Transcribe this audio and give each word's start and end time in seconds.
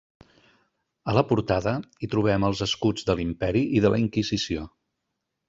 A 1.11 1.13
la 1.17 1.23
portada 1.31 1.73
hi 2.05 2.09
trobem 2.15 2.47
els 2.49 2.63
escuts 2.67 3.07
de 3.11 3.17
l'Imperi 3.21 3.63
i 3.81 3.85
de 3.87 3.95
la 3.97 4.01
Inquisició. 4.07 4.67